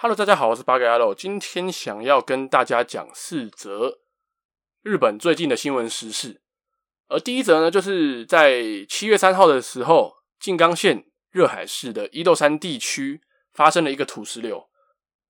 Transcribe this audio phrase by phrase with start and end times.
[0.00, 1.12] Hello，大家好，我是八格牙路。
[1.12, 3.98] 今天想要跟大家讲四则
[4.80, 6.40] 日本最近的新闻时事。
[7.08, 13.22] 而第一则呢，就是在七月三号的时候，静冈县热海市的伊豆山地区
[13.52, 14.68] 发生了一个土石流。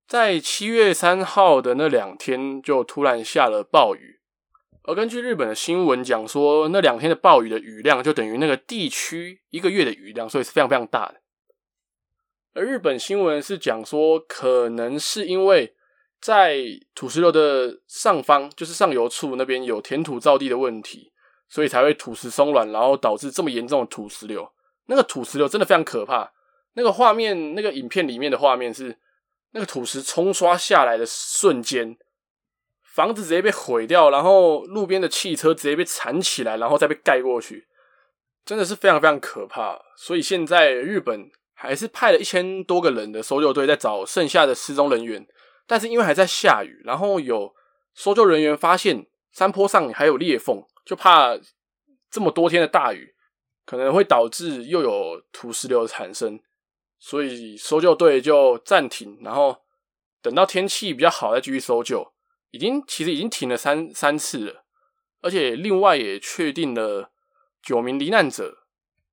[0.06, 4.20] 在七月三号的那两天，就突然下了暴雨。
[4.82, 11.22] 而根据日本的新闻讲说，那两天的暴雨的雨量就等于那个地区一个月的雨量，所以是非常非常大的。
[12.58, 15.76] 而日本新闻是讲说，可能是因为
[16.20, 16.58] 在
[16.92, 21.12] 土石流的上方，就是上游处那边有填土造地的问题，
[21.48, 24.50] 所以才会土石松软，然后导致这么严重的土石流。
[24.86, 26.32] 那个土石流真的非常可怕。
[26.72, 28.98] 那个画面，那个影片里面的画面是，
[29.52, 31.96] 那个土石冲刷下来的瞬间，
[32.82, 37.68] 房子直接被毁掉，然后路边的汽车直接被铲起来，然后再被盖过去，
[38.44, 39.80] 真的是非常非常可怕。
[39.96, 41.30] 所以现在日本。
[41.60, 45.26] 还是派了一千多个人的搜救队在找剩下的失踪人员，
[45.66, 47.52] 但是因为还在下雨，然后有
[47.94, 51.36] 搜救人员发现山坡上还有裂缝，就怕
[52.08, 53.12] 这么多天的大雨
[53.66, 56.38] 可能会导致又有土石流的产生，
[57.00, 59.62] 所以搜救队就暂停，然后
[60.22, 62.12] 等到天气比较好再继续搜救。
[62.52, 64.64] 已经其实已经停了三三次了，
[65.22, 67.10] 而且另外也确定了
[67.60, 68.58] 九名罹难者。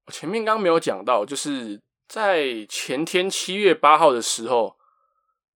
[0.05, 1.81] 我前面刚刚没有讲到，就是。
[2.07, 4.75] 在前天七月八号的时候，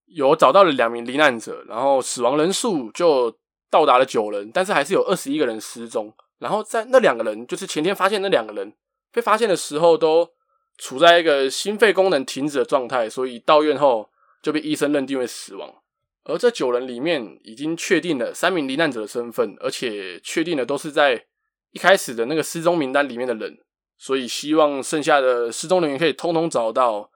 [0.07, 3.37] 有找到了两名罹难者，然后死亡人数就
[3.69, 6.13] 到达了九人，但是还是有二十一个人失踪。
[6.39, 8.73] 然后在那两个人，就是前天发现那两个人
[9.11, 10.29] 被发现的时候，都
[10.77, 14.09] 处在一个心肺功能停止的状态，所以到院后
[14.41, 15.75] 就被医生认定为死亡。
[16.23, 21.25] 而这九人里面，已经确定了三名罹难者的身份，而且确定的都是在
[21.71, 23.57] 一开始的那个失踪名单里面的人。
[23.99, 27.11] 所以希望剩下的失踪人员可以通通找到。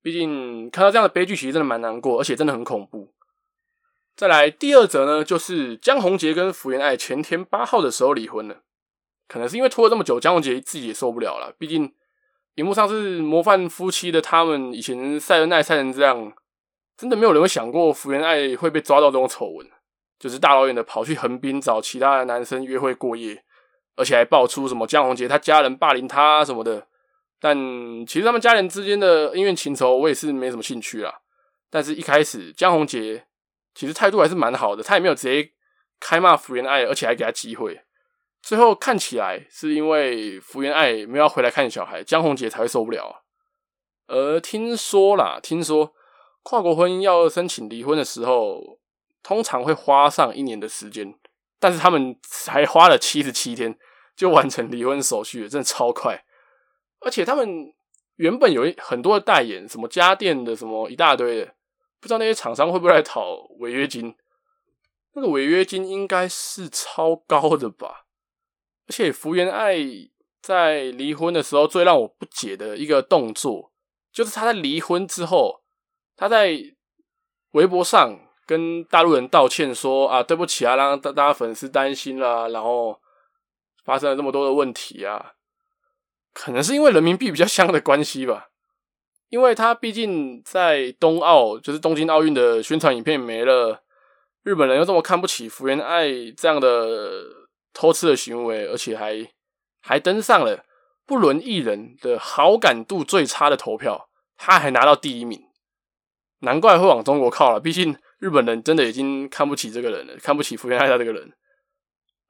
[0.00, 3.12] 毕竟看到这样的悲剧，其实真的蛮难过，而且真的很恐怖。
[4.16, 8.62] 再来第二则呢，就是江宏杰跟福原爱前天八号的时候离婚了。
[9.26, 11.52] 可能是因为拖了这么久，江宏杰自己也受不了了。
[11.58, 11.92] 毕竟
[12.54, 16.32] 荧幕上是模范夫妻的他们，以前晒恩爱晒成这样，
[16.96, 19.68] 真的没有人会想过福原爱会被抓到这种丑闻，
[20.18, 23.44] 就是大老远的跑去横滨找其他的男生约会过夜。
[23.98, 26.86] 而且还爆出什么江宏杰他家人霸凌他什么的，
[27.40, 27.56] 但
[28.06, 31.20] 其实他们家人之间的恩怨情仇我也是没什么兴趣啦。
[31.68, 33.26] 但是一开始江宏杰
[33.74, 35.50] 其实态度还是蛮好的，他也没有直接
[35.98, 37.82] 开骂福原爱，而且还给他机会。
[38.40, 43.24] 最后看起来是因为福原爱没有要回来看小孩，江宏杰才会受不了。
[44.06, 45.92] 而听说啦，听说
[46.44, 48.78] 跨国婚姻要申请离婚的时候，
[49.22, 51.14] 通常会花上一年的时间，
[51.58, 53.76] 但是他们才花了七十七天。
[54.18, 56.24] 就完成离婚手续，真的超快。
[56.98, 57.72] 而且他们
[58.16, 61.54] 原本有一很多的代言，什么家电的，什么一大堆的，
[62.00, 64.16] 不知道那些厂商会不会来讨违约金？
[65.12, 68.06] 那个违约金应该是超高的吧？
[68.88, 69.76] 而且福原爱
[70.42, 73.70] 在离婚的时候，最让我不解的一个动作，
[74.12, 75.62] 就是他在离婚之后，
[76.16, 76.58] 他在
[77.52, 83.00] 微博上跟大陆人道歉说啊，对不起啊，让大大家粉丝担心啦，然后。
[83.88, 85.32] 发生了这么多的问题啊，
[86.34, 88.50] 可能是因为人民币比较香的关系吧。
[89.30, 93.82] 因为他毕竟在东奥，就是东京奥运的宣传影片没了，
[94.42, 96.06] 日本人又这么看不起福原爱
[96.36, 97.24] 这样的
[97.72, 99.26] 偷吃的行为，而且还
[99.80, 100.66] 还登上了
[101.06, 105.42] 不伦艺人的好感度最差的投票，他还拿到第一名，
[106.40, 107.58] 难怪会往中国靠了。
[107.58, 111.32] 毕竟日本人真的已经看不起这个人了，看不起福原爱他这个人。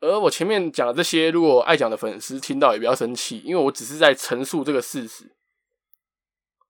[0.00, 5.34] 而我前面讲的这些，如果爱讲的粉丝听到也不要生气，因为我只是在陈述这个事实，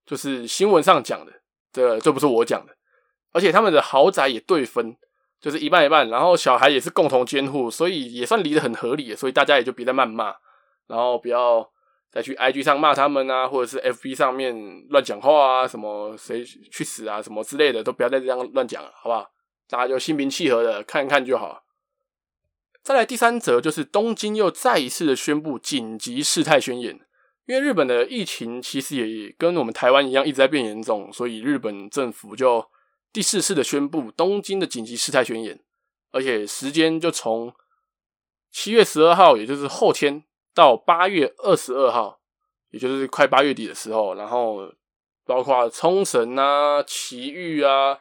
[0.06, 1.32] 就是新闻上讲的，
[1.72, 2.74] 这这不是我讲的。
[3.32, 4.96] 而且他们的豪宅也对分，
[5.40, 10.34] 就是一半一半，然后小孩也是共同监护，所以也算离得很合理，所以大家也就别再谩骂，
[10.86, 11.70] 然后不要
[12.10, 14.56] 再去 IG 上骂他们啊，或者是 FB 上面
[14.88, 19.30] 乱讲话啊，什么谁去死啊，什么之类的，都不要再这样乱讲了，好不好？
[19.68, 21.62] 大家就心平气和的看一看就好。
[22.88, 26.98] 再来第三则，就是东京又再一次的宣布紧急事态宣言。
[27.44, 32.66] 因为日本的疫情其实也跟我们台湾一样一直在变严重，所以日本政府就
[33.12, 35.60] 第四次的宣布东京的紧急事态宣言，
[36.12, 37.52] 而且时间就从
[38.50, 40.24] 七月十二号，也就是后天
[40.54, 42.20] 到八月二十二号，
[42.70, 44.72] 也就是快八月底的时候，然后
[45.26, 47.98] 包括冲绳啊、埼玉啊、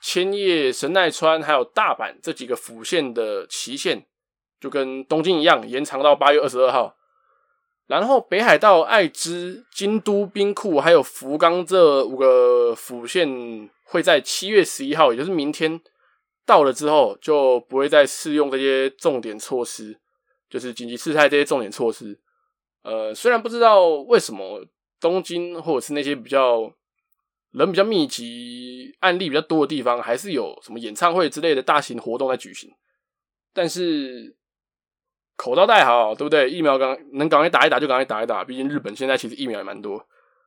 [0.00, 4.06] 千叶、神奈川还有大阪这几个府县的期限。
[4.60, 6.96] 就跟东京一样，延长到八月二十二号。
[7.86, 15.80] 然后北海道爱知、京都、兵库还有福冈这五个府县会在七月十一号，也就是明天
[16.44, 19.98] 到了之后，就不会再适用这些重点措施，
[20.50, 22.18] 就是紧急事态这些重点措施。
[22.82, 24.66] 呃，虽然不知道为什么
[25.00, 26.70] 东京或者是那些比较
[27.52, 32.70] 人比较密集、案例比较多的地方，还是有什么演唱会之类的大型活动在举行，
[33.54, 34.36] 但是
[35.38, 36.50] 口罩戴好，对不对？
[36.50, 40.06] 疫苗刚能赶快打一打就赶快打一打，毕竟日本现在其实疫苗也蛮多。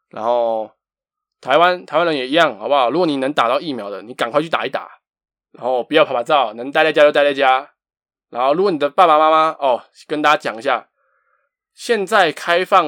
[0.09, 0.69] 然后
[1.39, 2.91] 台湾台湾人也一样，好不好？
[2.91, 4.87] 如果你能打到疫苗的，你赶快去打一打，
[5.53, 7.71] 然后不要趴趴走，能待在家就待在家。
[8.29, 10.89] 然后如果你的爸爸妈妈哦，跟大家讲一下。
[11.73, 12.85] 现在开放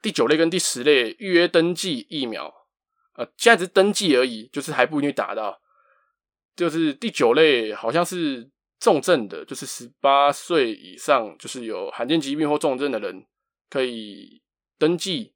[0.00, 2.54] 第九类跟第十类预约登记疫苗，
[3.16, 5.60] 呃，现在只是登记而已，就是还不一定打到。
[6.54, 8.48] 就是第九类好像是
[8.80, 13.26] 重症的，就是十八岁以上，就是有罕见疾病或重症的人
[13.68, 14.42] 可以
[14.78, 15.34] 登记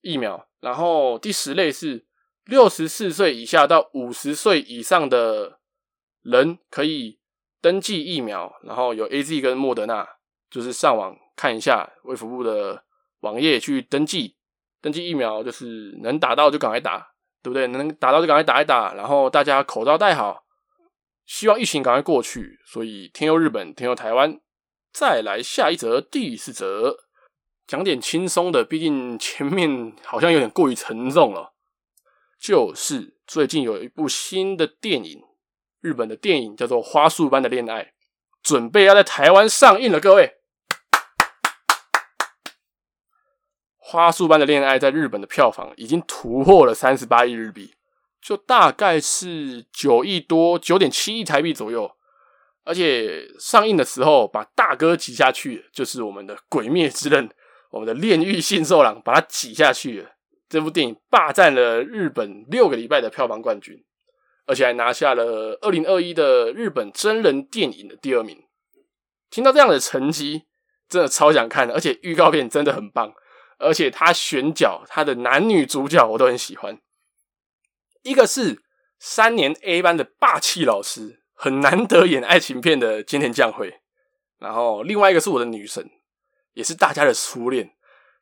[0.00, 0.48] 疫苗。
[0.60, 2.06] 然后第十类是
[2.44, 5.58] 六十四岁以下到五十岁以上的
[6.22, 7.18] 人可以
[7.60, 10.08] 登记疫苗，然后有 AZ 跟莫德纳，
[10.50, 11.14] 就是上网。
[11.38, 12.82] 看一下卫福部的
[13.20, 14.34] 网页去登记，
[14.82, 17.12] 登记疫苗就是能打到就赶快打，
[17.44, 17.68] 对不对？
[17.68, 20.42] 能打到就赶快打一打，然后大家口罩戴好，
[21.28, 22.58] 希望疫情赶快过去。
[22.64, 24.40] 所以天佑日本，天佑台湾，
[24.92, 26.96] 再来下一则第四则，
[27.66, 31.54] 讲点轻松的，毕竟前面好像有点过于沉重了。
[32.40, 35.22] 就是最近有一部新的电影，
[35.80, 37.84] 日本的电影叫做《花束般的恋爱》，
[38.42, 40.36] 准备要在台湾上映了，各位。
[43.76, 47.74] 花束般的恋爱在日本的票房已经突破了三十八亿日币，
[48.20, 51.90] 就大概是九亿多，九点七亿台币左右。
[52.64, 57.26] 而且上映的时候把大哥挤下去，就是我们的《鬼灭之刃》，
[57.70, 60.10] 我们的炼狱杏寿郎把他挤下去了。
[60.50, 63.82] 这部电影霸占了日本六个礼拜的票房冠军，
[64.46, 68.44] 而且还拿下了二零二一的日本真人电影的第二名。
[69.30, 70.42] 听到这样的成绩，
[70.88, 73.12] 真的超想看的，而且预告片真的很棒。
[73.58, 76.78] 而且他选角，他的男女主角我都很喜欢。
[78.08, 78.62] 一个是
[78.98, 83.80] 三年 A 班的霸气老师，很难得演爱情片的菅田将晖。
[84.38, 85.90] 然后另外一个是我的女神，
[86.54, 87.72] 也是大家的初恋，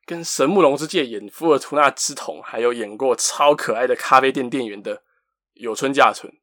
[0.05, 5.03] 跟神木隆之介演福尔图那之瞳，还有演过超可爱的咖啡店店员的
[5.53, 6.33] 有村架纯。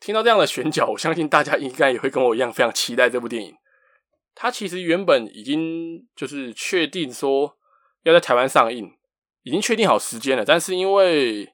[0.00, 3.54] 听到这样的选角，我相信大家应该也会跟我一样非常期待这部电影。
[4.34, 7.56] 它其实原本已经就是确定说。
[8.04, 8.96] 要在台湾上映，
[9.42, 11.52] 已经确定好时间了，但是因为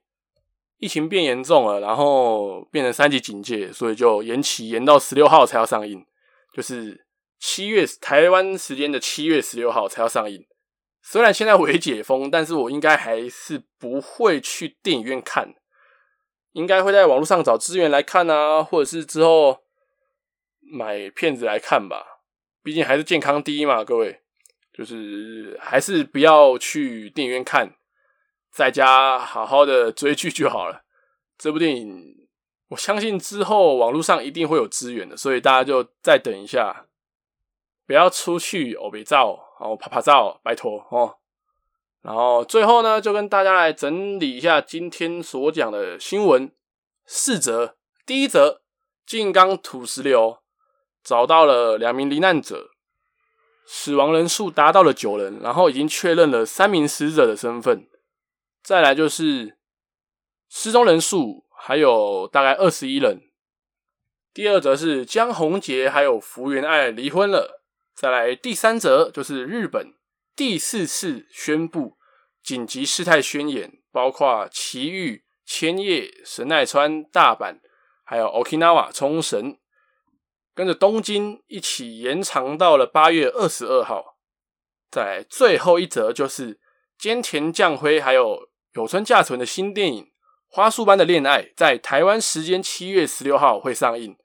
[0.78, 6.04] 疫情变严重了，然后变成三级警戒，所以就延期，延到十六号才要上映，
[6.52, 7.06] 就是
[7.38, 10.44] 七月台湾时间的七月十六号才要上映。
[11.02, 15.54] 虽然现在微解封，但是我应该还是不会去电影院看，
[16.52, 19.58] 应该会在网络上找资源来看啊，或者是之后
[20.60, 22.22] 买片子来看吧。
[22.62, 24.20] 毕竟还是健康第一嘛，各位。
[24.76, 27.76] 就是还是不要去电影院看，
[28.54, 30.84] 在家好好的追剧就好了。
[31.36, 32.28] 这部电影，
[32.68, 36.86] 我相信之后网络上一定会有资源的，所以大家就再等一下，
[37.84, 41.16] 不要出去欧北照，哦，拍拍照，拜托哦。
[42.02, 46.52] 然后最后呢，就跟大家来整理一下今天所讲的新闻
[47.06, 47.74] 四则。
[48.06, 48.60] 第一则，
[49.04, 50.38] 静冈土石流
[51.02, 52.70] 找到了两名罹难者。
[53.66, 57.88] 死亡人数达到了九人，然后已经确认了三名死者的身份。
[58.64, 59.58] 再来就是
[60.48, 63.20] 失踪人数还有大概二十一人。
[64.32, 67.62] 第二则是江宏杰还有福原爱离婚了。
[67.94, 69.94] 再来第三则就是日本
[70.34, 71.98] 第四次宣布
[72.42, 77.60] 紧急事态宣言，包括埼玉、千叶、神奈川、大阪，
[78.02, 79.58] 还有 Okinawa 冲绳。
[80.54, 84.16] 跟着东京一起延长到了八月二十二号。
[84.90, 86.58] 在最后一则，就是
[86.98, 90.04] 菅田将晖还有有村架纯的新电影
[90.48, 94.16] 《花束般的恋爱》在台湾时间七月十六号会上映。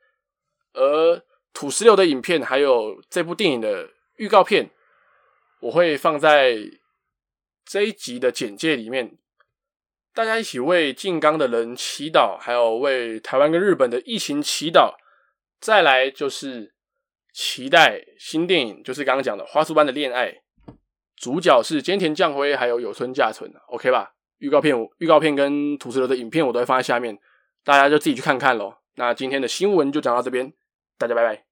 [0.74, 4.72] 而土石流的影片还有这部电影的预告片，
[5.62, 6.58] 我会放在
[7.64, 9.18] 这一集的简介里面，
[10.14, 14.96] 大家一起为静冈的人祈祷，还有为台湾跟日本的疫情祈祷。
[15.60, 16.74] 再来就是
[17.34, 20.32] 期待新电影，就是刚刚讲的《花束般的恋爱》，
[21.16, 24.14] 主角是菅田将晖还有有村架纯，OK 吧？
[24.40, 27.18] 预告片、预告片跟吐司流的影片我都会放在下面，
[27.64, 28.74] 大家就自己去看看喽。
[28.96, 30.52] 那今天的新闻就讲到这边，
[30.98, 31.49] 大家拜拜。